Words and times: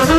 Selamat 0.00 0.16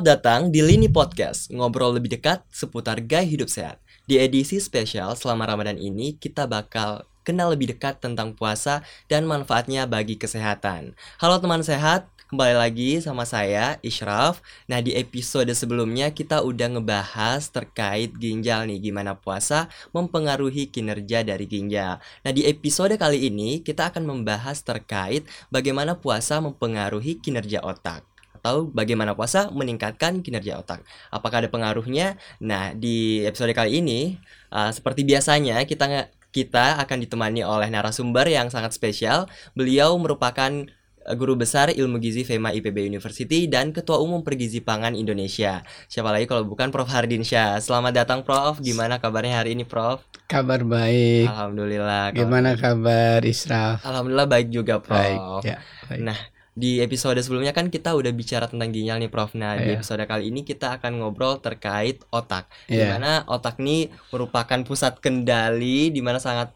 datang 0.00 0.48
di 0.48 0.64
Lini 0.64 0.88
Podcast, 0.88 1.52
ngobrol 1.52 2.00
lebih 2.00 2.16
dekat 2.16 2.40
seputar 2.48 3.04
gaya 3.04 3.28
hidup 3.28 3.52
sehat. 3.52 3.84
Di 4.08 4.16
edisi 4.16 4.56
spesial 4.56 5.20
selama 5.20 5.44
Ramadan 5.44 5.76
ini, 5.76 6.16
kita 6.16 6.48
bakal 6.48 7.04
kenal 7.28 7.52
lebih 7.52 7.76
dekat 7.76 8.00
tentang 8.00 8.32
puasa 8.32 8.80
dan 9.04 9.28
manfaatnya 9.28 9.84
bagi 9.84 10.16
kesehatan. 10.16 10.96
Halo 11.20 11.44
teman 11.44 11.60
sehat, 11.60 12.08
kembali 12.32 12.56
lagi 12.56 12.90
sama 13.04 13.28
saya, 13.28 13.76
Ishraf. 13.84 14.40
Nah, 14.64 14.80
di 14.80 14.96
episode 14.96 15.50
sebelumnya 15.52 16.08
kita 16.08 16.40
udah 16.40 16.78
ngebahas 16.78 17.52
terkait 17.52 18.16
ginjal 18.16 18.64
nih, 18.64 18.80
gimana 18.80 19.12
puasa 19.12 19.68
mempengaruhi 19.92 20.72
kinerja 20.72 21.20
dari 21.20 21.44
ginjal. 21.44 22.00
Nah, 22.24 22.32
di 22.32 22.48
episode 22.48 22.96
kali 22.96 23.28
ini 23.28 23.60
kita 23.60 23.92
akan 23.92 24.08
membahas 24.08 24.64
terkait 24.64 25.28
bagaimana 25.52 26.00
puasa 26.00 26.40
mempengaruhi 26.40 27.20
kinerja 27.20 27.60
otak 27.60 28.00
atau 28.40 28.68
bagaimana 28.72 29.12
puasa 29.16 29.52
meningkatkan 29.52 30.24
kinerja 30.24 30.60
otak. 30.60 30.84
Apakah 31.12 31.44
ada 31.44 31.48
pengaruhnya? 31.52 32.16
Nah, 32.40 32.72
di 32.72 33.24
episode 33.24 33.52
kali 33.52 33.84
ini 33.84 34.16
uh, 34.52 34.72
seperti 34.72 35.04
biasanya 35.04 35.64
kita 35.68 36.08
kita 36.34 36.82
akan 36.82 36.98
ditemani 37.04 37.46
oleh 37.46 37.70
narasumber 37.70 38.26
yang 38.26 38.50
sangat 38.50 38.74
spesial. 38.74 39.30
Beliau 39.54 39.94
merupakan 39.96 40.66
guru 41.12 41.36
besar 41.36 41.68
ilmu 41.68 42.00
gizi 42.00 42.24
FEMA 42.24 42.56
IPB 42.56 42.88
University 42.88 43.44
dan 43.44 43.76
ketua 43.76 44.00
umum 44.00 44.24
Pergizi 44.24 44.64
Pangan 44.64 44.96
Indonesia. 44.96 45.60
Siapa 45.84 46.08
lagi 46.08 46.24
kalau 46.24 46.48
bukan 46.48 46.72
Prof 46.72 46.88
Hardinsyah. 46.88 47.60
Selamat 47.60 47.92
datang 47.92 48.24
Prof. 48.24 48.64
Gimana 48.64 48.96
kabarnya 48.96 49.44
hari 49.44 49.52
ini 49.52 49.68
Prof? 49.68 50.00
Kabar 50.24 50.64
baik. 50.64 51.28
Alhamdulillah. 51.28 52.16
Gimana 52.16 52.56
kabar 52.56 53.20
Israf? 53.28 53.84
Alhamdulillah 53.84 54.24
baik 54.24 54.48
juga 54.48 54.80
Prof. 54.80 54.96
Baik, 54.96 55.20
ya, 55.44 55.56
baik. 55.92 56.00
Nah, 56.00 56.18
di 56.54 56.80
episode 56.80 57.18
sebelumnya 57.20 57.52
kan 57.52 57.68
kita 57.68 57.92
udah 57.92 58.08
bicara 58.14 58.48
tentang 58.48 58.72
ginjal 58.72 58.96
nih 58.96 59.12
Prof. 59.12 59.36
Nah, 59.36 59.60
di 59.60 59.74
Iya. 59.74 59.82
episode 59.82 60.00
kali 60.08 60.32
ini 60.32 60.40
kita 60.40 60.80
akan 60.80 61.04
ngobrol 61.04 61.36
terkait 61.44 62.00
otak. 62.08 62.48
Iya. 62.72 62.80
Di 62.80 62.84
mana 62.96 63.28
otak 63.28 63.60
ini 63.60 63.92
merupakan 64.08 64.62
pusat 64.64 65.02
kendali 65.04 65.92
di 65.92 66.00
mana 66.00 66.16
sangat 66.16 66.54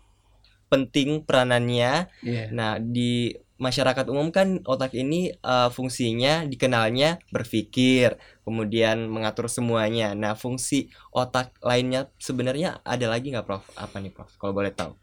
penting 0.73 1.25
peranannya. 1.27 2.09
Iya. 2.23 2.45
Nah, 2.55 2.79
di 2.79 3.35
masyarakat 3.59 4.07
umum 4.09 4.31
kan 4.31 4.63
otak 4.65 4.95
ini 4.95 5.35
eh, 5.35 5.69
fungsinya 5.75 6.47
dikenalnya 6.47 7.19
berpikir, 7.35 8.17
kemudian 8.47 9.11
mengatur 9.11 9.51
semuanya. 9.51 10.15
Nah, 10.15 10.39
fungsi 10.39 10.89
otak 11.11 11.59
lainnya 11.61 12.09
sebenarnya 12.23 12.81
ada 12.87 13.11
lagi 13.11 13.35
nggak 13.35 13.45
Prof? 13.45 13.67
Apa 13.75 13.99
nih 13.99 14.15
Prof? 14.15 14.31
Kalau 14.39 14.55
boleh 14.55 14.71
tahu. 14.73 14.95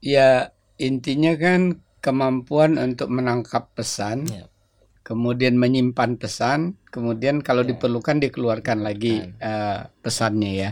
Ya, 0.00 0.54
intinya 0.78 1.34
kan 1.34 1.82
kemampuan 1.98 2.78
untuk 2.78 3.10
menangkap 3.10 3.74
pesan, 3.74 4.28
Ya. 4.30 4.46
kemudian 5.02 5.56
menyimpan 5.56 6.16
pesan, 6.16 6.76
kemudian 6.88 7.42
kalau 7.42 7.66
Ya. 7.66 7.74
diperlukan 7.74 8.22
dikeluarkan 8.22 8.84
lagi 8.86 9.34
eh, 9.42 9.80
pesannya 10.00 10.52
ya. 10.54 10.70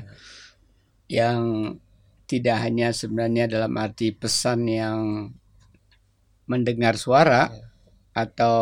Yang 1.11 1.41
tidak 2.31 2.65
hanya 2.65 2.95
sebenarnya 2.97 3.45
dalam 3.45 3.77
arti 3.77 4.15
pesan 4.15 4.65
yang 4.65 5.29
mendengar 6.53 6.95
suara 6.95 7.49
Ya. 7.49 7.65
atau 8.13 8.59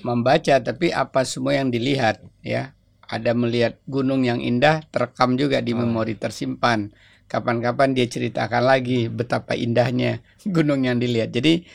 membaca, 0.00 0.54
tapi 0.56 0.88
apa 0.88 1.26
semua 1.26 1.58
yang 1.58 1.68
dilihat 1.68 2.22
ya. 2.40 2.70
Ada 3.04 3.36
melihat 3.36 3.76
gunung 3.84 4.22
yang 4.22 4.40
indah 4.40 4.80
terekam 4.88 5.34
juga 5.34 5.60
di 5.60 5.70
Oh, 5.70 5.76
ya. 5.76 5.80
memori 5.82 6.14
tersimpan. 6.14 6.88
Kapan-kapan 7.26 7.92
dia 7.92 8.06
ceritakan 8.06 8.64
lagi 8.64 9.10
betapa 9.10 9.52
indahnya 9.54 10.22
gunung 10.56 10.86
yang 10.86 10.96
dilihat. 10.96 11.28
Jadi 11.28 11.66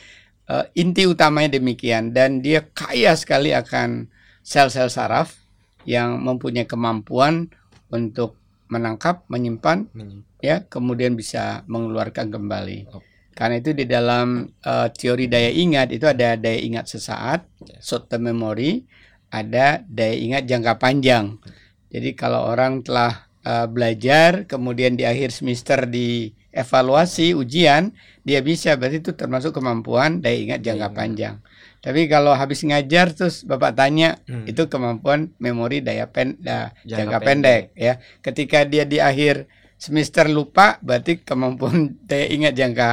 eh, 0.46 0.64
inti 0.74 1.04
utamanya 1.04 1.54
demikian 1.54 2.10
dan 2.10 2.40
dia 2.40 2.66
kaya 2.66 3.14
sekali 3.14 3.52
akan 3.52 4.10
sel-sel 4.42 4.88
saraf 4.88 5.36
yang 5.84 6.18
mempunyai 6.18 6.64
kemampuan 6.64 7.52
untuk 7.88 8.34
menangkap, 8.66 9.22
menyimpan 9.26 9.86
Menyim- 9.92 10.22
ya, 10.38 10.62
kemudian 10.64 11.14
bisa 11.14 11.62
mengeluarkan 11.66 12.30
kembali. 12.30 12.78
Oh. 12.90 13.02
Karena 13.40 13.56
itu 13.56 13.72
di 13.72 13.88
dalam 13.88 14.44
eh, 14.60 14.88
teori 14.92 15.24
daya 15.24 15.48
ingat 15.48 15.96
itu 15.96 16.04
ada 16.04 16.36
daya 16.36 16.60
ingat 16.60 16.92
sesaat, 16.92 17.48
short 17.80 18.12
term 18.12 18.28
memory, 18.28 18.84
ada 19.32 19.80
daya 19.88 20.12
ingat 20.12 20.44
jangka 20.44 20.76
panjang. 20.76 21.40
Jadi 21.88 22.12
kalau 22.12 22.44
orang 22.44 22.84
telah 22.84 23.24
eh, 23.40 23.64
belajar, 23.64 24.44
kemudian 24.44 24.92
di 24.92 25.08
akhir 25.08 25.32
semester 25.32 25.88
di 25.88 26.36
evaluasi 26.52 27.32
ujian, 27.32 27.96
dia 28.20 28.44
bisa 28.44 28.76
berarti 28.76 29.00
itu 29.00 29.16
termasuk 29.16 29.56
kemampuan 29.56 30.20
daya 30.20 30.36
ingat 30.36 30.60
jangka 30.60 30.92
ingat. 30.92 30.98
panjang. 30.98 31.34
Tapi 31.80 32.12
kalau 32.12 32.36
habis 32.36 32.60
ngajar 32.60 33.16
terus 33.16 33.40
Bapak 33.40 33.72
tanya, 33.72 34.20
Hmm. 34.28 34.44
itu 34.44 34.68
kemampuan 34.68 35.32
memori 35.40 35.80
daya 35.80 36.04
pen, 36.04 36.36
da- 36.36 36.76
Jangka 36.84 37.16
jangka 37.16 37.18
pendek 37.24 37.62
ya. 37.72 37.96
Ketika 38.20 38.68
dia 38.68 38.84
di 38.84 39.00
akhir 39.00 39.48
semester 39.80 40.28
lupa 40.28 40.76
berarti 40.84 41.24
kemampuan 41.24 41.88
daya 42.10 42.28
ingat 42.28 42.52
jangka 42.52 42.90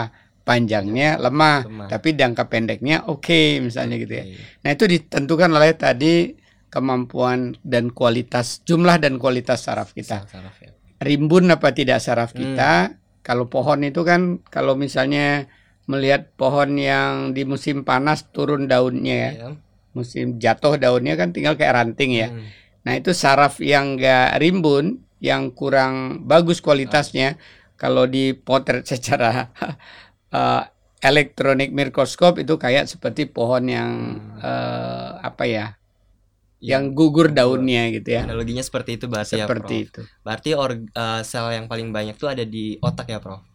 panjangnya 0.47 1.19
lemah, 1.19 1.67
Lemah. 1.67 1.87
tapi 1.91 2.15
jangka 2.15 2.47
pendeknya 2.47 3.03
oke 3.03 3.59
misalnya 3.59 3.99
gitu 3.99 4.13
ya. 4.15 4.23
Oke. 4.23 4.39
Nah, 4.63 4.69
itu 4.71 4.83
ditentukan 4.87 5.49
oleh 5.51 5.75
tadi 5.75 6.15
kemampuan 6.71 7.59
dan 7.61 7.91
kualitas 7.91 8.63
jumlah 8.63 8.95
dan 8.97 9.19
kualitas 9.19 9.67
saraf 9.67 9.91
kita. 9.91 10.23
Saraf 10.23 10.55
ya. 10.63 10.71
Rimbun 10.97 11.51
apa 11.51 11.75
tidak 11.75 11.99
saraf 11.99 12.31
Hmm. 12.31 12.55
kita? 12.55 12.71
Kalau 13.21 13.51
pohon 13.51 13.83
itu 13.83 14.01
kan 14.01 14.39
kalau 14.47 14.73
misalnya 14.73 15.51
melihat 15.83 16.31
pohon 16.33 16.75
yang 16.75 17.31
di 17.31 17.43
musim 17.43 17.83
panas 17.83 18.31
turun 18.31 18.67
daunnya 18.67 19.15
ya, 19.15 19.31
Ya. 19.31 19.47
musim 19.91 20.35
jatuh 20.37 20.75
daunnya 20.75 21.15
kan 21.15 21.31
tinggal 21.31 21.55
kayak 21.55 21.75
ranting 21.75 22.15
ya. 22.15 22.31
Hmm. 22.31 22.47
Nah 22.83 22.93
itu 22.95 23.11
saraf 23.11 23.59
yang 23.59 23.95
enggak 23.95 24.39
rimbun, 24.39 25.03
yang 25.19 25.51
kurang 25.51 26.23
bagus 26.23 26.59
kualitasnya, 26.59 27.35
kalau 27.75 28.05
dipotret 28.05 28.87
secara 28.91 29.51
eh, 30.33 30.63
elektronik 30.99 31.69
mikroskop 31.71 32.41
itu 32.41 32.57
kayak 32.57 32.89
seperti 32.89 33.29
pohon 33.29 33.63
yang 33.69 33.91
Hmm. 34.17 34.39
eh, 34.41 35.09
apa 35.23 35.43
ya, 35.45 35.65
Ya, 36.57 36.81
yang 36.81 36.97
gugur 36.97 37.29
daunnya 37.29 37.93
gitu 37.93 38.17
ya, 38.17 38.25
Analoginya 38.25 38.65
seperti 38.65 38.97
itu 38.97 39.05
berarti 39.05 39.37
ya, 39.37 39.45
seperti 39.45 39.75
Prof. 39.77 39.85
itu. 39.85 40.01
Berarti 40.25 40.49
org- 40.57 40.89
eh, 40.89 41.21
sel 41.21 41.53
yang 41.53 41.69
paling 41.69 41.93
banyak 41.93 42.17
tuh 42.17 42.33
ada 42.33 42.41
di 42.41 42.81
otak 42.81 43.13
ya, 43.13 43.21
Prof. 43.21 43.45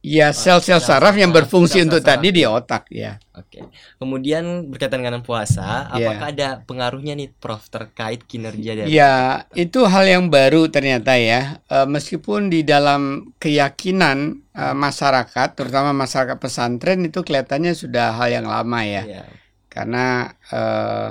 Ya 0.00 0.32
sel-sel 0.32 0.80
sel- 0.80 0.96
saraf 0.96 1.12
yang 1.12 1.28
sel- 1.28 1.44
berfungsi 1.44 1.76
sel-sel 1.76 1.86
untuk 1.92 2.00
saraf. 2.00 2.10
tadi 2.16 2.28
di 2.32 2.42
otak 2.48 2.88
ya. 2.88 3.20
Oke. 3.36 3.68
Kemudian 4.00 4.72
berkaitan 4.72 5.04
dengan 5.04 5.20
puasa, 5.20 5.92
Iya. 5.92 6.08
apakah 6.16 6.26
ada 6.32 6.48
pengaruhnya 6.64 7.12
nih, 7.12 7.28
Prof, 7.36 7.68
terkait 7.68 8.24
kinerja 8.24 8.80
dari 8.80 8.88
Ya, 8.88 9.44
itu 9.52 9.84
hal 9.84 10.08
yang 10.08 10.32
baru 10.32 10.72
ternyata 10.72 11.20
ya. 11.20 11.60
Eh, 11.68 11.84
meskipun 11.84 12.48
di 12.48 12.64
dalam 12.64 13.28
keyakinan 13.36 14.40
eh, 14.56 14.72
masyarakat, 14.72 15.48
terutama 15.52 15.92
masyarakat 15.92 16.40
pesantren 16.40 17.04
itu 17.04 17.20
kelihatannya 17.20 17.76
sudah 17.76 18.16
hal 18.16 18.32
yang 18.32 18.48
lama 18.48 18.80
ya. 18.80 19.04
Iya. 19.04 19.22
Karena 19.68 20.32
eh, 20.48 21.10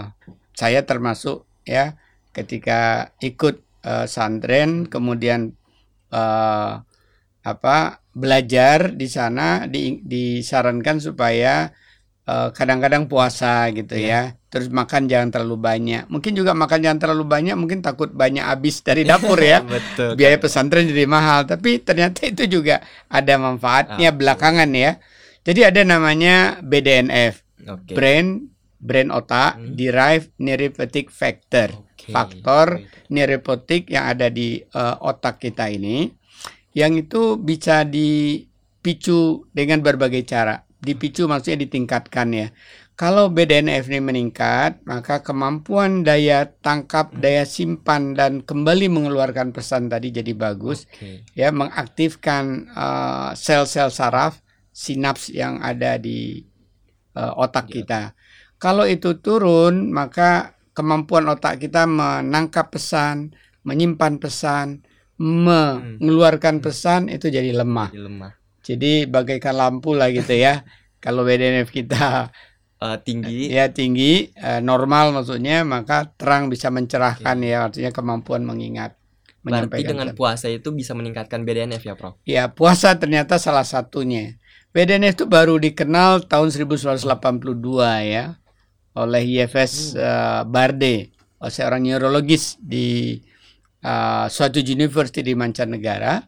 saya 0.58 0.82
termasuk 0.82 1.46
ya 1.62 1.94
ketika 2.34 3.14
ikut 3.22 3.62
eh, 3.86 4.10
santren, 4.10 4.90
kemudian 4.90 5.54
eh, 6.10 6.74
apa 7.44 8.04
belajar 8.12 8.92
di 8.94 9.08
sana 9.08 9.64
di, 9.66 10.04
disarankan 10.04 11.00
supaya 11.00 11.72
eh, 12.28 12.50
kadang-kadang 12.54 13.08
puasa 13.10 13.70
gitu 13.74 13.96
ya. 13.96 14.36
Terus 14.50 14.74
makan 14.74 15.06
jangan 15.06 15.30
terlalu 15.30 15.58
banyak. 15.62 16.04
Mungkin 16.10 16.34
juga 16.34 16.58
makan 16.58 16.80
jangan 16.82 17.00
terlalu 17.00 17.26
banyak, 17.30 17.54
mungkin 17.54 17.86
takut 17.86 18.10
banyak 18.10 18.42
habis 18.42 18.82
dari 18.82 19.06
dapur 19.10 19.38
ya. 19.38 19.62
Betul. 19.62 20.18
Biaya 20.18 20.38
pesantren 20.42 20.90
jadi 20.90 21.06
mahal, 21.06 21.46
tapi 21.46 21.78
ternyata 21.82 22.26
itu 22.26 22.50
juga 22.50 22.82
ada 23.10 23.34
manfaatnya 23.38 24.10
Ah, 24.10 24.16
belakangan 24.16 24.70
ya. 24.74 24.98
Jadi 25.46 25.62
ada 25.66 25.82
namanya 25.86 26.60
BDNF, 26.62 27.42
Oke. 27.66 27.94
brain 27.96 28.50
brain 28.80 29.10
otak, 29.12 29.60
Hmm. 29.60 29.76
derived 29.76 30.32
neuropathic 30.40 31.12
factor, 31.12 31.70
Oke. 31.76 32.10
faktor 32.10 32.68
Oke. 32.84 33.06
neuropotik 33.12 33.92
yang 33.92 34.08
ada 34.08 34.28
di 34.32 34.62
eh, 34.64 34.96
otak 35.02 35.40
kita 35.42 35.68
ini, 35.70 36.10
yang 36.74 36.96
itu 36.98 37.38
bisa 37.40 37.84
dipicu 37.86 39.50
dengan 39.54 39.82
berbagai 39.82 40.24
cara. 40.26 40.66
Dipicu 40.80 41.28
maksudnya 41.28 41.66
ditingkatkan 41.68 42.28
ya. 42.32 42.48
Kalau 43.00 43.32
BDNF 43.32 43.88
ini 43.88 44.04
meningkat, 44.04 44.84
maka 44.84 45.24
kemampuan 45.24 46.04
daya 46.04 46.52
tangkap, 46.60 47.16
daya 47.16 47.48
simpan 47.48 48.12
dan 48.12 48.44
kembali 48.44 48.92
mengeluarkan 48.92 49.56
pesan 49.56 49.88
tadi 49.88 50.12
jadi 50.12 50.36
bagus 50.36 50.84
Oke. 50.84 51.24
ya 51.32 51.48
mengaktifkan 51.56 52.68
eh, 52.68 53.30
sel-sel 53.40 53.88
saraf 53.88 54.44
sinaps 54.76 55.32
yang 55.32 55.64
ada 55.64 55.96
di 55.96 56.44
eh, 57.16 57.34
otak 57.40 57.72
Di 57.72 57.80
kita. 57.80 58.12
Kalau 58.60 58.84
itu 58.84 59.16
turun, 59.24 59.96
maka 59.96 60.60
kemampuan 60.76 61.32
otak 61.32 61.64
kita 61.64 61.88
menangkap 61.88 62.68
pesan, 62.68 63.32
menyimpan 63.64 64.20
pesan, 64.20 64.84
mengeluarkan 65.20 66.64
pesan 66.64 67.12
itu 67.12 67.28
jadi 67.28 67.52
lemah. 67.52 67.92
Jadi 67.92 68.02
lemah. 68.02 68.32
Jadi 68.64 68.92
bagaikan 69.06 69.56
lampu 69.60 69.94
lah 69.94 70.10
gitu 70.10 70.34
ya. 70.34 70.64
Kalau 71.04 71.24
BDNF 71.24 71.72
kita 71.72 72.32
Eh, 72.80 72.96
tinggi. 73.04 73.52
ya 73.52 73.68
tinggi 73.76 74.32
eh, 74.40 74.64
normal 74.64 75.12
maksudnya 75.12 75.68
maka 75.68 76.16
terang 76.16 76.48
bisa 76.48 76.72
mencerahkan 76.72 77.36
ya 77.44 77.68
artinya 77.68 77.92
kemampuan 77.92 78.48
mengingat 78.48 78.96
Berarti 79.44 79.84
dengan 79.84 80.16
puasa 80.16 80.48
itu 80.48 80.72
bisa 80.72 80.96
meningkatkan 80.96 81.44
BDNF 81.44 81.84
ya, 81.84 81.96
Prof. 81.96 82.20
Ya, 82.28 82.52
puasa 82.52 82.96
ternyata 82.96 83.36
salah 83.40 83.64
satunya. 83.64 84.36
BDNF 84.76 85.16
itu 85.16 85.26
baru 85.28 85.60
dikenal 85.60 86.28
tahun 86.28 86.52
1982 86.52 87.04
ya 88.08 88.36
oleh 88.96 89.22
IFS 89.28 89.96
eh, 90.00 90.42
Barde, 90.48 91.12
oh, 91.44 91.52
seorang 91.52 91.84
neurologis 91.84 92.56
di 92.64 93.20
eh, 93.80 94.26
suatu 94.28 94.60
university 94.60 95.22
di 95.22 95.34
mancanegara 95.34 96.24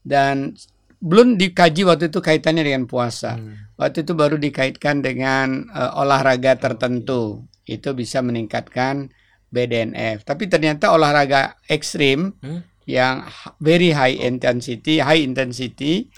dan 0.00 0.54
belum 1.00 1.40
dikaji 1.40 1.88
waktu 1.88 2.12
itu 2.12 2.20
kaitannya 2.20 2.60
dengan 2.60 2.84
puasa. 2.84 3.40
Hmm. 3.40 3.56
Waktu 3.80 4.04
itu 4.04 4.12
baru 4.12 4.36
dikaitkan 4.36 5.00
dengan 5.00 5.64
eh, 5.68 5.92
olahraga 5.96 6.60
tertentu. 6.60 7.44
Itu 7.64 7.94
bisa 7.94 8.20
meningkatkan 8.20 9.08
BDNF. 9.48 10.22
Tapi 10.22 10.46
ternyata 10.46 10.92
olahraga 10.92 11.56
ekstrim 11.66 12.34
Hmm. 12.42 12.60
yang 12.84 13.24
very 13.58 13.94
high 13.94 14.14
intensity, 14.14 14.98
high 15.00 15.22
intensity 15.22 16.10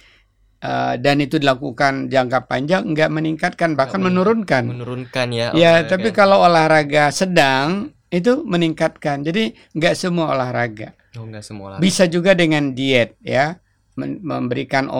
eh, 0.58 0.94
dan 0.98 1.16
itu 1.18 1.38
dilakukan 1.38 2.10
jangka 2.10 2.46
panjang 2.46 2.82
enggak 2.90 3.10
meningkatkan 3.10 3.74
bahkan 3.74 4.02
men- 4.02 4.14
menurunkan. 4.14 4.62
Menurunkan 4.66 5.26
ya. 5.30 5.48
Ya, 5.54 5.86
tapi 5.86 6.10
kalau 6.10 6.42
olahraga 6.42 7.10
sedang 7.10 7.94
itu 8.12 8.44
meningkatkan. 8.44 9.24
Jadi 9.24 9.56
enggak 9.72 9.96
semua 9.96 10.36
olahraga. 10.36 10.92
oh, 11.16 11.24
enggak 11.24 11.42
semua 11.42 11.64
olahraga. 11.72 11.82
Bisa 11.82 12.04
juga 12.06 12.36
dengan 12.36 12.76
diet 12.76 13.16
ya, 13.24 13.56
memberikan 13.96 14.92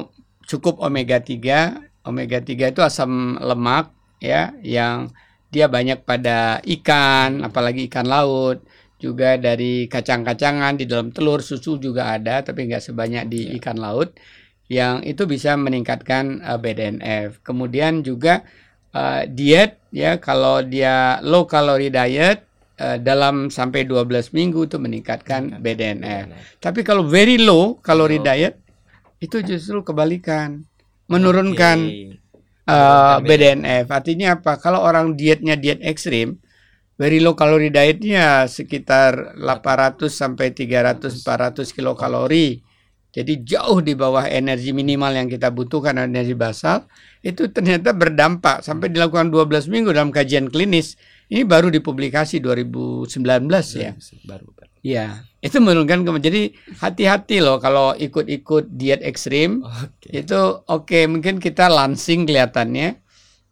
cukup 0.49 0.81
omega 0.81 1.21
3. 1.21 2.09
Omega 2.09 2.43
3 2.43 2.73
itu 2.73 2.81
asam 2.83 3.39
lemak 3.39 3.93
ya 4.19 4.51
yang 4.65 5.13
dia 5.53 5.69
banyak 5.69 6.03
pada 6.03 6.59
ikan, 6.65 7.45
apalagi 7.45 7.87
ikan 7.87 8.09
laut, 8.09 8.65
juga 8.97 9.37
dari 9.37 9.87
kacang-kacangan 9.87 10.81
di 10.81 10.89
dalam 10.89 11.13
telur, 11.13 11.45
susu 11.45 11.77
juga 11.77 12.17
ada 12.17 12.41
tapi 12.41 12.67
nggak 12.67 12.81
sebanyak 12.81 13.25
di 13.29 13.41
Ya. 13.53 13.61
ikan 13.61 13.77
laut 13.77 14.17
yang 14.73 15.05
itu 15.05 15.29
bisa 15.29 15.53
meningkatkan 15.55 16.41
eh, 16.41 16.57
BDNF. 16.59 17.45
Kemudian 17.45 18.01
juga 18.01 18.41
eh, 18.97 19.29
diet 19.29 19.79
ya 19.93 20.17
kalau 20.17 20.65
dia 20.65 21.21
low 21.21 21.45
calorie 21.45 21.93
diet 21.93 22.49
eh, 22.83 22.99
dalam 22.99 23.47
sampai 23.47 23.87
12 23.87 24.35
minggu 24.35 24.67
itu 24.67 24.77
meningkatkan 24.83 25.63
BDNF. 25.63 26.59
Tapi 26.59 26.83
kalau 26.83 27.07
very 27.07 27.39
low 27.39 27.79
calorie 27.79 28.19
Low. 28.19 28.27
diet 28.27 28.59
itu 29.23 29.39
justru 29.47 29.87
kebalikan, 29.87 30.67
menurunkan 31.07 31.79
Oke. 31.87 32.19
uh, 32.67 33.23
BDNF. 33.23 33.87
Artinya 33.87 34.35
apa? 34.35 34.59
Kalau 34.59 34.83
orang 34.83 35.15
dietnya 35.15 35.55
diet 35.55 35.79
ekstrim, 35.79 36.43
very 36.99 37.23
low 37.23 37.39
calorie 37.39 37.71
dietnya 37.71 38.51
sekitar 38.51 39.39
800 39.39 40.11
sampai 40.11 40.51
300 40.51 41.23
400 41.23 41.71
kilokalori. 41.71 42.67
Jadi 43.13 43.45
jauh 43.45 43.85
di 43.85 43.93
bawah 43.93 44.25
energi 44.25 44.73
minimal 44.73 45.13
yang 45.13 45.29
kita 45.29 45.53
butuhkan 45.53 46.01
energi 46.01 46.33
basal 46.33 46.89
itu 47.21 47.45
ternyata 47.53 47.93
berdampak 47.93 48.65
sampai 48.65 48.89
dilakukan 48.89 49.29
12 49.29 49.69
minggu 49.69 49.93
dalam 49.93 50.09
kajian 50.09 50.49
klinis. 50.49 50.97
Ini 51.33 51.49
baru 51.49 51.73
dipublikasi 51.73 52.45
2019 52.45 53.09
ya. 53.81 53.97
Baru, 54.29 54.53
baru. 54.53 54.69
Ya, 54.83 55.23
itu 55.39 55.63
menurunkan 55.63 56.05
jadi 56.19 56.53
hati-hati 56.83 57.39
loh 57.39 57.63
kalau 57.63 57.95
ikut-ikut 57.95 58.67
diet 58.75 58.99
ekstrim 59.07 59.63
Oke. 59.63 60.11
itu 60.11 60.41
oke 60.67 61.07
mungkin 61.07 61.39
kita 61.39 61.71
lansing 61.71 62.27
kelihatannya 62.27 62.99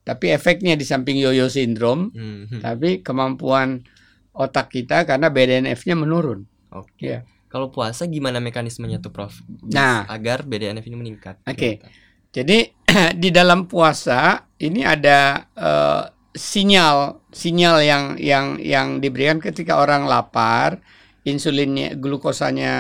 tapi 0.03 0.35
efeknya 0.35 0.75
di 0.75 0.83
samping 0.83 1.15
yoyo 1.23 1.47
sindrom 1.47 2.11
Hmm, 2.11 2.51
hmm. 2.51 2.61
tapi 2.67 2.99
kemampuan 3.07 3.87
otak 4.35 4.73
kita 4.73 5.05
karena 5.05 5.29
BDNF-nya 5.29 5.95
menurun. 5.99 6.47
Oke. 6.73 7.05
Ya. 7.05 7.21
Kalau 7.51 7.75
puasa 7.75 8.07
gimana 8.07 8.39
mekanismenya 8.39 9.03
tuh, 9.03 9.11
Prof? 9.11 9.35
Nah. 9.75 10.07
agar 10.07 10.47
BDNF 10.47 10.87
ini 10.87 10.97
meningkat. 10.97 11.43
Oke. 11.43 11.83
Jadi 12.31 12.71
di 13.23 13.29
dalam 13.35 13.67
puasa 13.67 14.47
ini 14.63 14.87
ada 14.87 15.51
eh, 15.51 16.05
sinyal 16.31 17.21
sinyal 17.31 17.77
yang 17.83 18.05
yang 18.17 18.47
yang 18.59 18.89
diberikan 18.99 19.39
ketika 19.39 19.79
orang 19.79 20.07
lapar, 20.07 20.79
insulinnya 21.23 21.95
glukosanya 21.99 22.75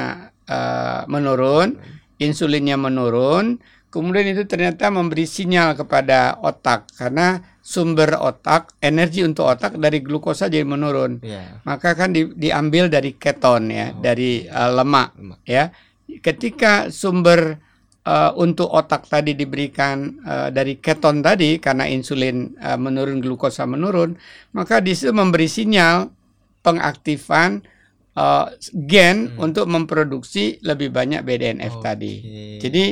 eh, 0.47 1.02
menurun, 1.06 1.79
insulinnya 2.19 2.79
menurun, 2.79 3.58
kemudian 3.91 4.26
itu 4.31 4.47
ternyata 4.47 4.91
memberi 4.91 5.26
sinyal 5.26 5.75
kepada 5.75 6.38
otak 6.41 6.91
karena 6.94 7.43
sumber 7.61 8.19
otak, 8.19 8.75
energi 8.82 9.23
untuk 9.23 9.47
otak 9.47 9.79
dari 9.79 10.03
glukosa 10.03 10.50
jadi 10.50 10.67
menurun. 10.67 11.23
Ya. 11.23 11.62
Maka 11.62 11.94
kan 11.94 12.11
di- 12.11 12.35
diambil 12.35 12.91
dari 12.91 13.14
keton 13.14 13.70
ya, 13.70 13.94
Oh, 13.94 14.03
dari 14.03 14.46
eh, 14.46 14.70
lemak 14.75 15.14
lemak. 15.19 15.38
ya. 15.46 15.70
Ketika 16.23 16.91
sumber 16.91 17.62
eh, 18.11 18.31
untuk 18.35 18.67
otak 18.67 19.07
tadi 19.07 19.33
diberikan 19.33 19.97
eh, 20.21 20.49
dari 20.51 20.75
keton 20.77 21.23
tadi 21.23 21.57
karena 21.57 21.87
insulin 21.87 22.37
eh, 22.57 22.75
menurun, 22.77 23.19
glukosa 23.19 23.62
menurun, 23.65 24.19
maka 24.51 24.83
di 24.83 24.91
situ 24.93 25.15
memberi 25.15 25.47
sinyal 25.47 26.11
pengaktifan 26.61 27.62
eh, 28.12 28.47
gen 28.75 29.31
Hmm. 29.31 29.47
untuk 29.47 29.67
memproduksi 29.67 30.59
lebih 30.61 30.91
banyak 30.91 31.23
BDNF 31.23 31.79
Oke. 31.79 31.85
tadi. 31.85 32.15
Jadi 32.59 32.85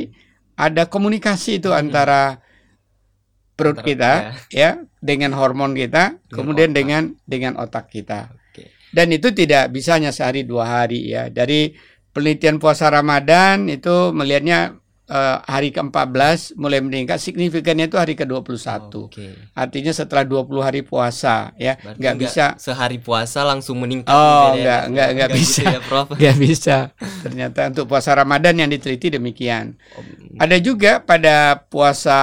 ada 0.55 0.87
komunikasi 0.87 1.59
itu 1.59 1.69
Hmm. 1.69 1.81
antara 1.81 2.39
perut 3.53 3.83
Antara- 3.83 3.85
kita 3.85 4.13
ya 4.49 4.69
dengan 4.97 5.35
hormon 5.35 5.75
kita, 5.75 6.15
kemudian 6.29 6.71
otak. 6.71 6.77
dengan 6.79 7.03
dengan 7.25 7.53
otak 7.57 7.91
kita. 7.91 8.31
Dan 8.89 9.13
itu 9.13 9.29
tidak 9.29 9.69
bisa 9.69 9.99
hanya 9.99 10.09
sehari 10.09 10.41
dua 10.41 10.65
hari 10.81 11.13
ya. 11.13 11.29
Dari 11.29 11.77
penelitian 12.09 12.57
puasa 12.57 12.89
Ramadan 12.89 13.69
itu 13.69 14.09
melihatnya 14.09 14.78
eh, 15.09 15.37
hari 15.43 15.69
ke-14 15.69 16.53
mulai 16.55 16.79
meningkat 16.79 17.17
signifikannya 17.17 17.85
itu 17.85 17.97
hari 17.97 18.13
ke-21. 18.13 18.93
Oke. 18.95 19.33
Artinya 19.51 19.89
setelah 19.89 20.21
20 20.23 20.61
hari 20.61 20.81
puasa 20.81 21.51
ya. 21.55 21.75
Berarti 21.75 21.97
nggak 21.97 22.15
bisa 22.15 22.45
sehari 22.55 22.97
puasa 22.97 23.41
langsung 23.41 23.81
meningkat 23.81 24.09
Oh, 24.09 24.53
BDNF. 24.53 24.61
nggak- 24.61 24.85
nggak- 24.87 25.11
nggak 25.11 25.29
gitu 25.29 25.39
bisa. 25.41 25.63
ya, 25.65 25.79
Prof. 25.81 26.07
nggak 26.21 26.37
bisa. 26.37 26.77
Ternyata 27.19 27.59
untuk 27.67 27.85
puasa 27.85 28.13
Ramadan 28.13 28.55
yang 28.55 28.69
diteliti 28.69 29.09
demikian. 29.09 29.73
Oh, 29.93 30.03
Ada 30.37 30.57
juga 30.57 31.01
pada 31.01 31.65
puasa 31.65 32.19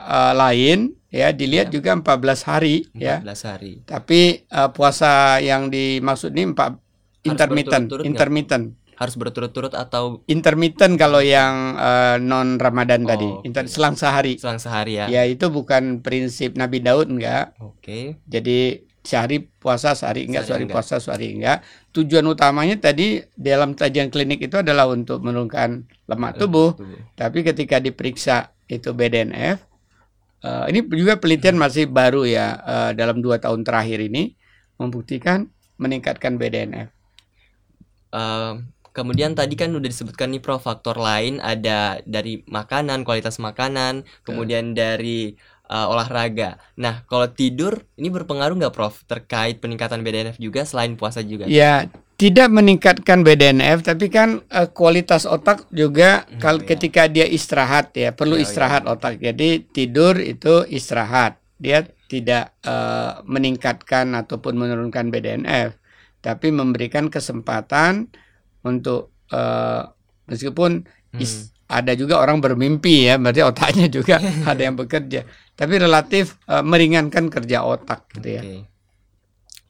eh, 0.00 0.34
lain 0.34 0.78
ya 1.10 1.34
dilihat 1.34 1.68
Ya. 1.68 1.72
juga 1.74 1.90
14 1.92 2.46
hari 2.46 2.86
ya. 2.94 3.18
14 3.18 3.42
hari. 3.44 3.72
Tapi 3.82 4.20
eh, 4.46 4.68
puasa 4.70 5.36
yang 5.38 5.66
dimaksud 5.66 6.30
ini 6.30 6.54
empat 6.54 6.78
intermittent, 7.20 7.84
berturut-turut 7.84 8.06
nggak? 8.06 8.79
Harus 9.00 9.16
berturut-turut 9.16 9.72
atau 9.72 10.20
Intermittent 10.26 10.94
kalau 10.94 11.18
yang 11.18 11.72
eh, 11.74 12.16
non 12.20 12.60
Ramadan 12.60 13.02
Oh, 13.02 13.08
tadi. 13.08 13.28
Inter 13.42 13.64
selang 13.64 13.96
sehari. 13.96 14.36
selang 14.36 14.60
sehari 14.60 15.00
ya. 15.00 15.08
Ya 15.08 15.24
itu 15.24 15.48
bukan 15.48 16.04
prinsip 16.04 16.52
Nabi 16.54 16.78
Daud 16.78 17.08
enggak. 17.08 17.56
Oke. 17.58 18.20
Jadi 18.28 18.84
sehari 19.00 19.40
puasa 19.40 19.96
sehari 19.96 20.28
enggak, 20.28 20.44
Sehari 20.44 20.48
sehari 20.52 20.64
enggak. 20.68 20.76
puasa 20.76 20.94
sehari 21.00 21.28
enggak. 21.32 21.64
Tujuan 21.90 22.28
utamanya 22.28 22.76
tadi 22.76 23.24
dalam 23.32 23.72
kajian 23.72 24.12
klinik 24.12 24.38
itu 24.38 24.54
adalah 24.54 24.84
untuk 24.86 25.18
menurunkan 25.18 25.80
lemak 26.04 26.36
tubuh. 26.36 26.76
Tapi 27.14 27.40
ketika 27.40 27.80
diperiksa 27.80 28.52
itu 28.66 28.92
BDNF, 28.92 29.64
eh, 30.40 30.64
ini 30.68 30.84
juga 30.86 31.16
penelitian 31.16 31.56
masih 31.56 31.88
baru 31.88 32.28
ya 32.28 32.52
eh, 32.60 32.90
dalam 32.92 33.18
dua 33.18 33.40
tahun 33.40 33.64
terakhir 33.64 34.04
ini 34.04 34.36
membuktikan 34.76 35.48
meningkatkan 35.74 36.36
BDNF. 36.36 36.92
Eh, 38.12 38.52
kemudian 38.96 39.32
tadi 39.38 39.54
kan 39.60 39.70
udah 39.78 39.88
disebutkan 39.92 40.28
nih 40.34 40.42
Prof 40.44 40.62
faktor 40.68 40.96
lain 41.08 41.38
ada 41.42 42.00
dari 42.14 42.42
makanan, 42.56 43.02
kualitas 43.06 43.36
makanan, 43.46 43.94
kemudian 44.26 44.64
dari 44.76 45.34
eh, 45.70 45.86
olahraga. 45.92 46.58
Nah, 46.82 46.94
kalau 47.10 47.26
tidur 47.32 47.72
ini 48.00 48.08
berpengaruh 48.16 48.54
nggak 48.58 48.74
Prof 48.76 48.94
terkait 49.10 49.56
peningkatan 49.62 50.00
BDNF 50.04 50.36
juga 50.42 50.60
selain 50.70 50.94
puasa 51.00 51.20
juga? 51.24 51.48
Ya, 51.48 51.88
tidak 52.20 52.48
meningkatkan 52.52 53.24
BDNF, 53.24 53.80
tapi 53.80 54.12
kan 54.12 54.44
eh, 54.52 54.68
kualitas 54.70 55.24
otak 55.24 55.64
juga 55.72 56.28
Hmm, 56.30 56.38
kalau 56.42 56.60
iya. 56.60 56.68
ketika 56.68 57.08
dia 57.08 57.24
istirahat 57.24 57.96
ya 57.96 58.12
perlu 58.12 58.36
Ya, 58.36 58.44
istirahat 58.44 58.84
ya. 58.84 58.92
otak. 58.92 59.18
Jadi 59.18 59.64
tidur 59.72 60.20
itu 60.20 60.62
istirahat, 60.68 61.40
dia 61.56 61.88
tidak 62.12 62.52
eh, 62.64 63.12
meningkatkan 63.24 64.12
ataupun 64.20 64.52
menurunkan 64.60 65.08
BDNF, 65.08 65.80
tapi 66.20 66.52
memberikan 66.52 67.08
kesempatan 67.08 68.12
untuk 68.62 69.10
eh, 69.30 69.82
meskipun 70.26 70.84
Hmm. 71.10 71.18
is- 71.18 71.50
ada 71.70 71.94
juga 71.94 72.18
orang 72.18 72.42
bermimpi 72.42 73.06
ya, 73.06 73.14
berarti 73.14 73.42
otaknya 73.46 73.86
juga 73.86 74.18
ada 74.50 74.58
yang 74.62 74.74
bekerja, 74.74 75.22
tapi 75.54 75.74
relatif 75.78 76.38
eh, 76.46 76.62
meringankan 76.62 77.30
kerja 77.30 77.62
otak 77.62 78.10
gitu 78.14 78.28
ya. 78.30 78.42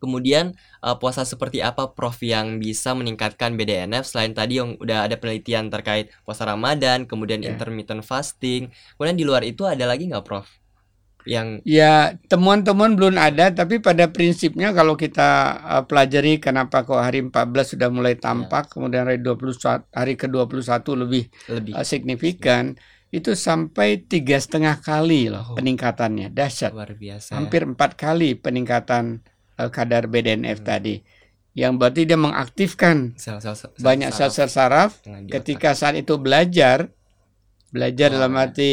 Kemudian 0.01 0.57
uh, 0.81 0.97
puasa 0.97 1.29
seperti 1.29 1.61
apa 1.61 1.93
Prof 1.93 2.17
yang 2.25 2.57
bisa 2.57 2.97
meningkatkan 2.97 3.53
BDNF 3.53 4.09
selain 4.09 4.33
tadi 4.33 4.57
yang 4.57 4.81
udah 4.81 5.05
ada 5.05 5.21
penelitian 5.21 5.69
terkait 5.69 6.09
puasa 6.25 6.49
Ramadan, 6.49 7.05
kemudian 7.05 7.45
Ya. 7.45 7.53
intermittent 7.53 8.01
fasting. 8.01 8.73
Kemudian 8.97 9.17
di 9.21 9.29
luar 9.29 9.45
itu 9.45 9.69
ada 9.69 9.85
lagi 9.85 10.09
nggak 10.09 10.25
Prof? 10.25 10.49
Yang 11.29 11.61
Ya, 11.63 12.17
temuan-temuan 12.27 12.97
belum 12.97 13.15
ada, 13.15 13.51
tapi 13.51 13.77
pada 13.79 14.09
prinsipnya 14.09 14.73
kalau 14.73 14.95
kita 14.95 15.29
uh, 15.61 15.83
pelajari 15.85 16.39
kenapa 16.39 16.83
kok 16.83 16.97
hari 16.97 17.21
14 17.23 17.77
sudah 17.77 17.89
mulai 17.89 18.17
tampak, 18.17 18.73
kemudian 18.73 19.05
hari 19.05 19.21
21 19.21 19.85
hari 19.91 20.15
ke-21 20.15 20.81
lebih 20.97 21.25
lebih 21.49 21.73
uh, 21.73 21.85
signifikan, 21.85 22.75
itu 23.11 23.35
sampai 23.35 24.01
tiga 24.01 24.39
setengah 24.39 24.79
kali 24.79 25.29
loh 25.29 25.53
Oh. 25.53 25.57
peningkatannya, 25.57 26.31
dahsyat. 26.31 26.73
luar 26.73 26.95
biasa. 26.95 27.37
Hampir 27.37 27.67
empat 27.67 27.95
kali 27.95 28.33
peningkatan 28.35 29.21
uh, 29.57 29.69
kadar 29.69 30.07
BDNF 30.07 30.63
Hmm. 30.63 30.69
tadi, 30.69 30.95
yang 31.53 31.77
berarti 31.77 32.07
dia 32.07 32.17
mengaktifkan 32.17 33.13
Sel-sel 33.19 33.59
sel- 33.59 33.75
banyak 33.77 34.09
saraf 34.09 34.31
sel-sel 34.33 34.49
saraf 34.49 34.91
ketika 35.27 35.75
saat 35.75 35.99
itu 35.99 36.15
belajar 36.17 36.95
belajar 37.69 38.09
Oh, 38.11 38.15
dalam 38.19 38.33
ya. 38.35 38.43
arti 38.47 38.73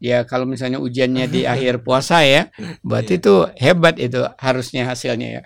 ya 0.00 0.24
kalau 0.24 0.48
misalnya 0.48 0.80
ujiannya 0.80 1.28
di 1.28 1.40
akhir 1.54 1.84
puasa 1.84 2.24
ya 2.24 2.48
berarti 2.80 3.16
Iya. 3.16 3.20
itu 3.22 3.34
hebat 3.60 3.94
itu 4.00 4.20
harusnya 4.40 4.88
hasilnya 4.88 5.28
ya 5.28 5.42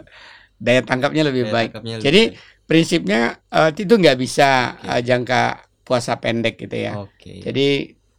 daya 0.64 0.80
tangkapnya 0.84 1.24
lebih 1.26 1.48
Daya 1.48 1.52
baik 1.52 1.68
tangkapnya 1.72 1.94
lebih 1.98 2.04
Jadi, 2.06 2.22
baik. 2.30 2.38
prinsipnya 2.68 3.20
eh, 3.50 3.70
itu 3.74 3.94
nggak 3.96 4.18
bisa 4.20 4.50
Oke. 4.76 4.88
eh, 4.88 5.00
jangka 5.02 5.42
puasa 5.82 6.12
pendek 6.18 6.54
gitu 6.60 6.76
ya 6.76 6.92
Oke. 7.00 7.40
jadi 7.40 7.68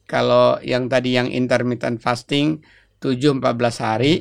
kalau 0.07 0.57
yang 0.63 0.87
tadi 0.87 1.19
yang 1.19 1.27
intermittent 1.27 1.99
fasting 1.99 2.63
7-14 2.97 3.43
hari 3.83 4.13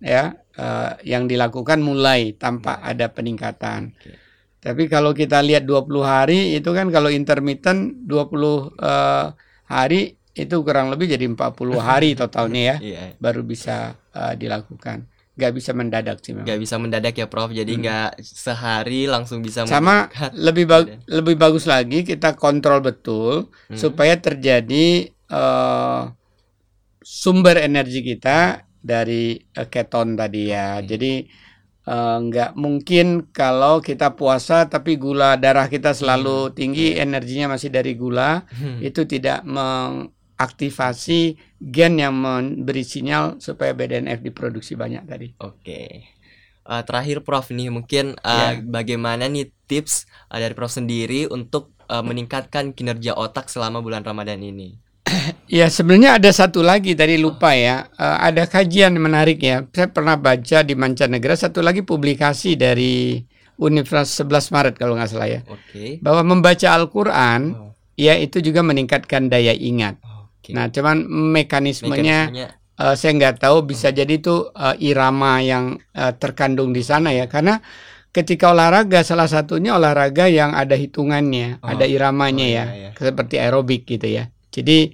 ya 0.00 0.34
eh, 0.54 0.90
yang 1.06 1.26
dilakukan 1.26 1.78
mulai 1.78 2.34
tanpa 2.34 2.80
Mulai. 2.80 2.90
ada 2.96 3.06
peningkatan. 3.12 3.92
Oke. 3.94 4.12
Tapi 4.58 4.88
kalau 4.88 5.12
kita 5.12 5.44
lihat 5.44 5.68
20 5.68 6.00
hari 6.00 6.56
itu 6.56 6.72
kan 6.72 6.88
kalau 6.88 7.12
intermittent 7.12 8.08
20 8.08 8.72
eh, 8.80 9.26
hari 9.68 10.16
itu 10.34 10.56
kurang 10.60 10.88
lebih 10.88 11.06
jadi 11.08 11.24
40 11.24 11.38
hari 11.76 12.12
totalnya 12.12 12.74
ya 12.74 12.76
Iya. 12.78 13.02
baru 13.16 13.42
bisa 13.42 13.94
eh, 14.10 14.34
dilakukan. 14.34 15.06
Nggak 15.34 15.52
bisa 15.52 15.70
mendadak 15.72 16.16
sih 16.20 16.30
memang. 16.30 16.46
nggak 16.46 16.60
bisa 16.60 16.74
mendadak 16.76 17.10
ya 17.12 17.26
Prof. 17.26 17.50
Jadi 17.50 17.72
Hmm. 17.72 17.82
nggak 17.82 18.10
sehari 18.20 19.06
langsung 19.06 19.40
bisa 19.40 19.62
Sama 19.64 20.06
meningkat. 20.06 20.30
lebih 20.32 20.64
bag- 20.64 20.90
Badan. 20.92 21.06
lebih 21.08 21.34
bagus 21.36 21.64
lagi 21.64 22.02
kita 22.02 22.34
kontrol 22.34 22.78
betul 22.80 23.50
Hmm. 23.64 23.74
supaya 23.74 24.14
terjadi 24.16 24.86
eh, 25.26 26.02
sumber 27.00 27.56
energi 27.58 28.00
kita 28.00 28.38
dari 28.76 29.34
eh, 29.34 29.66
keton 29.66 30.14
tadi 30.14 30.42
ya. 30.46 30.78
Oke. 30.78 30.86
Jadi 30.88 31.12
eh, 31.84 32.16
nggak 32.22 32.50
mungkin 32.54 33.06
kalau 33.28 33.78
kita 33.78 34.12
puasa 34.12 34.64
tapi 34.66 34.96
gula 34.96 35.34
darah 35.34 35.66
kita 35.66 35.92
selalu 35.92 36.48
tinggi, 36.50 36.94
energinya 36.94 37.50
masih 37.50 37.68
dari 37.68 37.92
gula, 37.92 38.46
Hmm. 38.48 38.80
itu 38.80 39.04
tidak 39.04 39.42
mengaktifasi 40.34 41.38
gen 41.62 42.02
yang 42.02 42.14
memberi 42.14 42.82
sinyal 42.82 43.38
supaya 43.38 43.72
BDNF 43.72 44.20
diproduksi 44.20 44.74
banyak 44.74 45.06
tadi. 45.06 45.30
Oke. 45.38 46.10
Eh, 46.64 46.82
terakhir 46.88 47.20
Prof 47.22 47.52
nih 47.52 47.68
mungkin 47.68 48.16
eh, 48.18 48.52
Ya. 48.56 48.60
bagaimana 48.60 49.28
nih 49.28 49.52
tips 49.68 50.04
eh, 50.32 50.40
dari 50.40 50.52
Prof 50.52 50.72
sendiri 50.72 51.28
untuk 51.28 51.70
eh, 51.86 52.02
meningkatkan 52.02 52.72
kinerja 52.72 53.14
otak 53.14 53.46
selama 53.46 53.78
bulan 53.80 54.02
Ramadan 54.02 54.42
ini? 54.42 54.74
Ya 55.44 55.68
sebenarnya 55.70 56.16
ada 56.18 56.32
satu 56.32 56.64
lagi 56.64 56.96
tadi 56.96 57.20
lupa 57.20 57.52
ya. 57.54 57.86
Eh, 57.94 58.18
ada 58.32 58.48
kajian 58.48 58.96
menarik 58.96 59.38
ya. 59.38 59.62
Saya 59.70 59.92
pernah 59.92 60.16
baca 60.16 60.64
di 60.64 60.74
mancanegara 60.74 61.36
satu 61.36 61.60
lagi 61.60 61.84
publikasi 61.84 62.56
dari 62.56 63.20
Universitas 63.54 64.18
11 64.18 64.50
Maret 64.50 64.74
kalau 64.74 64.98
nggak 64.98 65.10
salah 65.12 65.28
ya. 65.30 65.40
Oke. 65.46 66.02
Bahwa 66.02 66.26
membaca 66.26 66.68
Al-Qur'an 66.74 67.54
Oh, 67.54 67.70
ya 67.94 68.18
itu 68.18 68.42
juga 68.42 68.64
meningkatkan 68.66 69.30
daya 69.30 69.54
ingat. 69.54 70.00
Oke. 70.44 70.52
Nah, 70.52 70.68
cuman 70.68 71.08
mekanismenya 71.08 72.28
Mekanismenya 72.28 72.48
eh, 72.76 72.94
saya 73.00 73.12
nggak 73.16 73.40
tahu 73.40 73.64
bisa 73.64 73.88
jadi 73.88 74.12
itu 74.12 74.52
eh, 74.52 74.76
irama 74.84 75.40
yang 75.40 75.80
eh, 75.96 76.12
terkandung 76.20 76.76
di 76.76 76.84
sana 76.84 77.16
ya 77.16 77.24
karena 77.24 77.64
ketika 78.12 78.52
olahraga 78.52 79.00
salah 79.00 79.24
satunya 79.26 79.72
olahraga 79.74 80.28
yang 80.28 80.52
ada 80.52 80.76
hitungannya, 80.76 81.64
Oh. 81.64 81.72
ada 81.72 81.88
iramanya 81.88 82.44
Oh, 82.44 82.54
ya, 82.60 82.64
iya, 82.68 82.74
iya. 82.76 82.90
seperti 82.92 83.40
aerobik 83.40 83.88
gitu 83.88 84.04
ya. 84.04 84.28
Jadi 84.52 84.92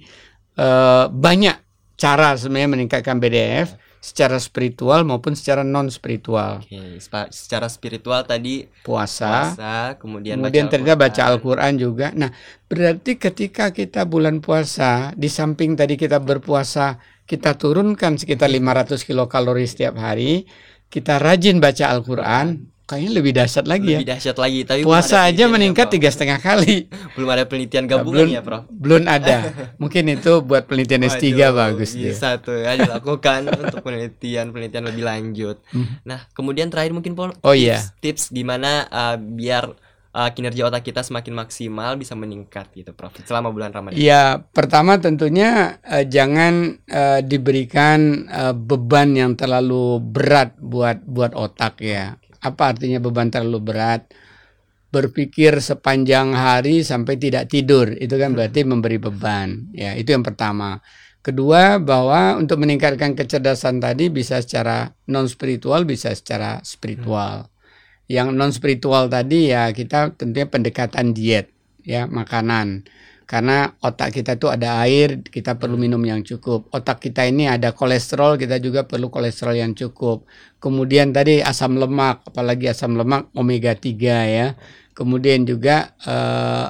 eh, 0.55 1.05
banyak 1.11 1.57
cara 1.99 2.33
sebenarnya 2.39 2.69
meningkatkan 2.79 3.19
BDF 3.19 3.75
secara 4.01 4.41
spiritual 4.41 5.05
maupun 5.05 5.37
secara 5.37 5.61
non 5.61 5.85
spiritual. 5.93 6.65
Oke, 6.65 6.97
spa- 6.97 7.29
secara 7.29 7.69
spiritual 7.69 8.25
tadi 8.25 8.65
Puasa, 8.81 9.53
puasa, 9.53 9.73
kemudian, 10.01 10.41
kemudian 10.41 10.65
baca 10.65 10.73
ternyata 10.73 10.97
baca 10.97 11.21
Al-Quran. 11.29 11.29
Al-Quran 11.37 11.73
juga. 11.77 12.07
Nah, 12.17 12.33
berarti 12.65 13.21
ketika 13.21 13.69
kita 13.69 14.09
bulan 14.09 14.41
puasa, 14.41 15.13
di 15.13 15.29
samping 15.29 15.77
tadi 15.77 16.01
kita 16.01 16.17
berpuasa, 16.17 16.97
kita 17.29 17.53
turunkan 17.61 18.17
sekitar 18.17 18.49
500 18.49 19.05
kilokalori 19.05 19.69
setiap 19.69 19.95
hari, 20.01 20.49
kita 20.89 21.21
rajin 21.21 21.61
baca 21.61 21.93
Al-Quran, 21.93 22.67
kayaknya 22.91 23.11
lebih 23.15 23.31
dahsyat 23.31 23.65
lagi 23.71 23.87
Lebih 23.87 24.03
ya. 24.03 24.11
dahsyat 24.19 24.37
lagi. 24.37 24.59
Tapi 24.67 24.81
Puasa 24.83 25.23
aja 25.23 25.23
penelitian 25.23 25.49
meningkat 25.55 25.87
tiga 25.87 26.09
setengah 26.11 26.39
kali. 26.43 26.91
Belum 27.15 27.29
ada 27.31 27.43
penelitian 27.47 27.87
gabungan 27.87 28.27
belum, 28.27 28.35
ya, 28.35 28.41
Prof. 28.43 28.67
belum 28.67 29.01
ada. 29.07 29.37
Mungkin 29.81 30.03
itu 30.11 30.43
buat 30.43 30.67
penelitian 30.67 31.07
S3 31.07 31.23
Waduh, 31.31 31.51
bagus 31.55 31.95
dia. 31.95 32.11
Bisa 32.11 32.35
tuh 32.43 32.59
ya 32.59 32.75
dilakukan 32.75 33.47
untuk 33.63 33.79
penelitian-penelitian 33.79 34.83
lebih 34.91 35.03
lanjut. 35.07 35.57
Mhm. 35.71 36.03
Nah, 36.03 36.27
kemudian 36.35 36.67
terakhir 36.67 36.91
mungkin 36.91 37.15
Paul 37.15 37.31
Oh 37.41 37.55
tips, 37.55 37.63
iya. 37.63 37.79
tips 38.03 38.23
gimana 38.29 38.85
uh, 38.91 39.15
biar 39.15 39.71
uh, 40.11 40.29
kinerja 40.31 40.67
otak 40.67 40.83
kita 40.83 41.01
semakin 41.01 41.33
maksimal 41.35 41.95
bisa 41.95 42.13
meningkat 42.13 42.67
gitu, 42.75 42.91
Prof. 42.91 43.15
Selama 43.23 43.49
bulan 43.51 43.71
Ramadan. 43.71 43.95
Ya, 43.95 44.43
pertama 44.51 44.99
tentunya 44.99 45.79
eh, 45.83 46.03
jangan 46.03 46.75
eh, 46.83 47.19
diberikan 47.23 48.27
eh, 48.27 48.53
beban 48.53 49.15
yang 49.15 49.31
terlalu 49.39 49.99
berat 50.03 50.55
buat 50.59 51.03
buat 51.07 51.31
otak 51.31 51.79
ya. 51.81 52.19
Apa 52.41 52.73
artinya 52.75 52.97
beban 52.97 53.29
terlalu 53.29 53.61
berat? 53.61 54.09
Berpikir 54.91 55.63
sepanjang 55.63 56.35
hari 56.35 56.83
sampai 56.83 57.15
tidak 57.15 57.47
tidur, 57.47 57.95
itu 57.95 58.11
kan 58.19 58.35
berarti 58.35 58.67
memberi 58.67 58.99
beban. 58.99 59.71
Ya, 59.71 59.95
itu 59.95 60.11
yang 60.11 60.25
pertama. 60.25 60.83
Kedua, 61.21 61.79
bahwa 61.79 62.35
untuk 62.35 62.59
meningkatkan 62.59 63.15
kecerdasan 63.15 63.79
tadi 63.79 64.09
bisa 64.11 64.41
secara 64.41 64.91
non 65.07 65.29
spiritual, 65.29 65.87
bisa 65.87 66.11
secara 66.11 66.59
spiritual. 66.65 67.47
Yang 68.11 68.27
non 68.35 68.51
spiritual 68.51 69.07
tadi 69.07 69.53
ya 69.53 69.71
kita 69.71 70.17
tentunya 70.17 70.49
pendekatan 70.49 71.15
diet, 71.15 71.53
ya 71.85 72.09
makanan 72.09 72.83
karena 73.31 73.71
otak 73.79 74.11
kita 74.11 74.35
tuh 74.35 74.51
ada 74.51 74.83
air, 74.83 75.23
kita 75.23 75.55
perlu 75.55 75.79
minum 75.79 76.03
yang 76.03 76.19
cukup. 76.19 76.67
Otak 76.75 76.99
kita 76.99 77.23
ini 77.23 77.47
ada 77.47 77.71
kolesterol, 77.71 78.35
kita 78.35 78.59
juga 78.59 78.83
perlu 78.83 79.07
kolesterol 79.07 79.55
yang 79.55 79.71
cukup. 79.71 80.27
Kemudian 80.59 81.15
tadi 81.15 81.39
asam 81.39 81.79
lemak, 81.79 82.27
apalagi 82.27 82.67
asam 82.67 82.99
lemak 82.99 83.31
omega 83.31 83.71
3 83.71 84.27
ya. 84.27 84.59
Kemudian 84.91 85.47
juga 85.47 85.95
eh, 86.03 86.67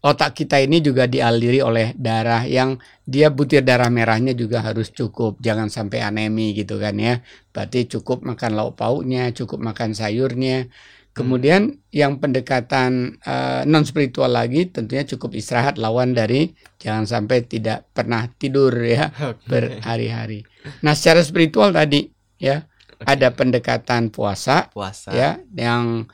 otak 0.00 0.32
kita 0.32 0.56
ini 0.60 0.80
juga 0.80 1.04
dialiri 1.04 1.60
oleh 1.60 1.92
darah 1.96 2.44
yang 2.48 2.80
dia 3.04 3.28
butir 3.28 3.60
darah 3.60 3.92
merahnya 3.92 4.32
juga 4.32 4.64
harus 4.64 4.88
cukup. 4.92 5.36
Jangan 5.44 5.68
sampai 5.68 6.00
anemi 6.00 6.56
gitu 6.56 6.80
kan 6.80 6.96
ya. 6.96 7.20
Berarti 7.52 7.84
cukup 7.88 8.24
makan 8.24 8.56
lauk 8.56 8.80
pauknya, 8.80 9.28
cukup 9.36 9.60
makan 9.60 9.92
sayurnya. 9.92 10.72
Kemudian 11.10 11.82
yang 11.90 12.22
pendekatan 12.22 13.18
non 13.66 13.84
spiritual 13.84 14.30
lagi 14.30 14.70
tentunya 14.70 15.02
cukup 15.04 15.34
istirahat 15.36 15.74
lawan 15.76 16.14
dari 16.14 16.54
jangan 16.78 17.04
sampai 17.04 17.44
tidak 17.44 17.90
pernah 17.90 18.30
tidur 18.38 18.72
ya 18.78 19.10
Oke. 19.34 19.42
berhari-hari. 19.50 20.46
Nah, 20.86 20.94
secara 20.94 21.20
spiritual 21.26 21.74
tadi 21.74 22.06
ya 22.38 22.62
Oke. 22.94 23.04
ada 23.10 23.34
pendekatan 23.34 24.14
puasa 24.14 24.70
puasa. 24.70 25.10
ya 25.10 25.42
yang 25.58 26.06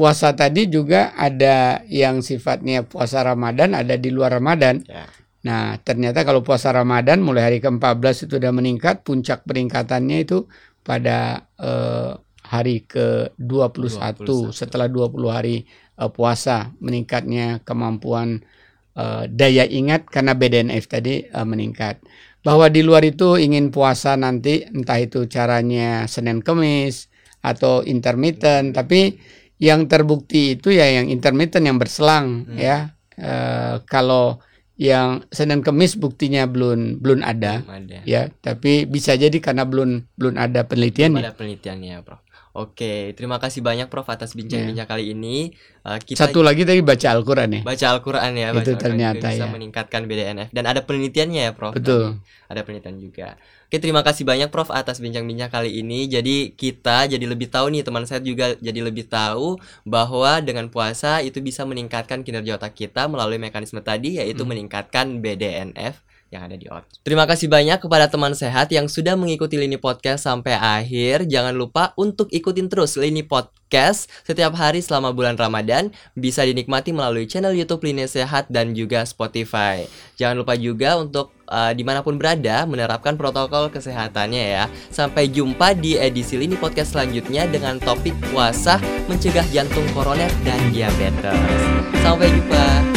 puasa 0.00 0.32
tadi 0.32 0.64
juga 0.64 1.12
ada 1.12 1.84
yang 1.84 2.24
sifatnya 2.24 2.88
puasa 2.88 3.20
Ramadan, 3.20 3.76
ada 3.76 4.00
di 4.00 4.08
luar 4.08 4.40
Ramadan. 4.40 4.80
Ya. 4.88 5.04
Nah, 5.44 5.76
ternyata 5.84 6.24
kalau 6.24 6.40
puasa 6.40 6.72
Ramadan 6.72 7.20
mulai 7.20 7.52
hari 7.52 7.58
ke-14 7.60 8.24
itu 8.24 8.40
sudah 8.40 8.48
meningkat, 8.48 9.04
puncak 9.04 9.44
peningkatannya 9.44 10.24
itu 10.24 10.48
pada 10.80 11.44
eh, 11.60 12.16
hari 12.48 12.88
ke-21 12.88 14.24
21. 14.24 14.56
setelah 14.56 14.88
20 14.88 15.20
hari 15.28 15.68
eh, 15.68 16.08
puasa 16.08 16.72
meningkatnya 16.80 17.60
kemampuan 17.60 18.40
eh, 18.96 19.28
daya 19.28 19.68
ingat 19.68 20.08
karena 20.08 20.32
BDNF 20.32 20.88
tadi 20.88 21.28
eh, 21.28 21.44
meningkat. 21.44 22.00
Bahwa 22.40 22.72
di 22.72 22.80
luar 22.80 23.04
itu 23.04 23.36
ingin 23.36 23.68
puasa 23.68 24.16
nanti 24.16 24.64
entah 24.64 24.96
itu 24.96 25.28
caranya 25.28 26.08
Senin 26.08 26.40
Kemis 26.40 27.12
atau 27.44 27.84
intermittent, 27.84 28.72
tapi 28.72 29.20
yang 29.60 29.86
terbukti 29.86 30.56
itu 30.56 30.72
ya 30.72 30.88
yang 30.90 31.06
intermittent 31.06 31.62
yang 31.62 31.76
berselang 31.76 32.48
Hmm. 32.48 32.56
ya. 32.56 32.76
Eh, 33.14 33.76
kalau 33.84 34.40
yang 34.74 35.20
Senin 35.28 35.60
Kemis 35.60 35.92
buktinya 35.94 36.48
belum 36.48 36.98
belum 36.98 37.20
ada 37.20 37.60
Belum 37.60 37.76
ada. 37.84 38.00
ya, 38.02 38.32
tapi 38.40 38.88
bisa 38.88 39.12
jadi 39.12 39.36
karena 39.36 39.68
belum 39.68 40.08
belum 40.16 40.34
ada 40.34 40.64
Belum 40.64 40.70
penelitiannya. 40.72 41.20
ada 41.20 41.36
penelitiannya, 41.36 42.00
Prof. 42.00 42.24
Oke, 42.50 43.14
terima 43.14 43.38
kasih 43.38 43.62
banyak 43.62 43.86
Prof 43.86 44.10
atas 44.10 44.34
bincang-bincang 44.34 44.84
kali 44.84 45.14
ini. 45.14 45.54
Uh, 45.80 45.96
kita 45.96 46.26
Satu 46.26 46.42
lagi 46.42 46.66
tadi 46.66 46.82
baca 46.82 47.08
Al-Qur'an 47.14 47.46
ya. 47.46 47.62
baca 47.62 47.86
Al-Qur'an 47.94 48.34
ya, 48.34 48.50
baca 48.50 48.66
Itu 48.66 48.74
ternyata 48.74 49.22
juga 49.22 49.30
bisa 49.30 49.44
ya. 49.46 49.52
meningkatkan 49.54 50.00
BDNF 50.04 50.48
dan 50.50 50.64
ada 50.66 50.82
penelitiannya 50.82 51.46
ya, 51.46 51.52
Prof. 51.54 51.78
Betul. 51.78 52.18
Tadi. 52.18 52.50
Ada 52.50 52.60
penelitian 52.60 52.96
juga. 52.98 53.28
Oke, 53.64 53.78
terima 53.78 54.02
kasih 54.02 54.26
banyak 54.26 54.50
Prof 54.50 54.66
atas 54.68 54.98
bincang-bincang 54.98 55.46
kali 55.48 55.78
ini. 55.78 56.10
Jadi 56.10 56.50
kita 56.52 57.06
jadi 57.06 57.22
lebih 57.22 57.46
tahu 57.46 57.70
nih 57.70 57.86
teman 57.86 58.02
saya 58.02 58.18
juga 58.18 58.58
jadi 58.58 58.82
lebih 58.82 59.06
tahu 59.06 59.54
bahwa 59.86 60.42
dengan 60.42 60.66
puasa 60.66 61.22
itu 61.22 61.38
bisa 61.38 61.62
meningkatkan 61.62 62.20
kinerja 62.20 62.58
otak 62.58 62.74
kita 62.74 63.06
melalui 63.06 63.38
mekanisme 63.38 63.78
tadi 63.78 64.18
yaitu 64.18 64.42
Hmm. 64.42 64.50
meningkatkan 64.50 65.22
BDNF 65.22 66.02
yang 66.30 66.46
ada 66.46 66.54
di 66.54 66.70
otak. 66.70 67.02
Terima 67.02 67.26
kasih 67.26 67.50
banyak 67.50 67.82
kepada 67.82 68.06
teman 68.06 68.32
sehat 68.38 68.70
yang 68.70 68.86
sudah 68.86 69.18
mengikuti 69.18 69.58
Lini 69.58 69.76
Podcast 69.76 70.24
sampai 70.24 70.54
akhir. 70.54 71.26
Jangan 71.26 71.52
lupa 71.58 71.90
untuk 71.98 72.30
ikutin 72.30 72.70
terus 72.70 72.94
Lini 72.94 73.26
Podcast 73.26 74.06
setiap 74.22 74.54
hari 74.54 74.78
selama 74.78 75.10
bulan 75.10 75.34
Ramadan. 75.34 75.90
Bisa 76.14 76.46
dinikmati 76.46 76.94
melalui 76.94 77.26
channel 77.26 77.50
YouTube 77.50 77.82
Lini 77.82 78.06
Sehat 78.06 78.46
dan 78.46 78.78
juga 78.78 79.02
Spotify. 79.02 79.90
Jangan 80.22 80.38
lupa 80.38 80.54
juga 80.54 81.02
untuk 81.02 81.34
uh, 81.50 81.74
di 81.74 81.82
mana 81.82 82.06
pun 82.06 82.14
berada 82.14 82.62
menerapkan 82.62 83.18
protokol 83.18 83.66
kesehatannya 83.74 84.44
ya. 84.54 84.64
Sampai 84.94 85.26
jumpa 85.26 85.74
di 85.74 85.98
edisi 85.98 86.38
Lini 86.38 86.54
Podcast 86.54 86.94
selanjutnya 86.94 87.50
dengan 87.50 87.82
topik 87.82 88.14
puasa 88.30 88.78
mencegah 89.10 89.44
jantung 89.50 89.84
koroner 89.90 90.30
dan 90.46 90.62
diabetes. 90.70 91.42
Sampai 92.06 92.30
jumpa. 92.30 92.89